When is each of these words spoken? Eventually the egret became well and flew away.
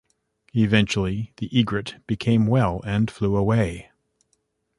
Eventually 0.55 1.31
the 1.37 1.47
egret 1.55 1.97
became 2.07 2.47
well 2.47 2.81
and 2.85 3.11
flew 3.11 3.35
away. 3.35 3.91